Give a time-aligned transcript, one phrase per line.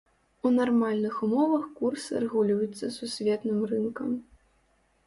[0.45, 4.19] У нармальных умовах курс рэгулюецца сусветным рынкам.